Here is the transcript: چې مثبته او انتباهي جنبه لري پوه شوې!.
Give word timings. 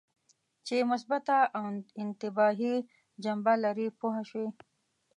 چې 0.65 0.75
مثبته 0.91 1.37
او 1.57 1.65
انتباهي 2.03 2.75
جنبه 3.23 3.53
لري 3.63 3.87
پوه 3.99 4.19
شوې!. 4.29 4.49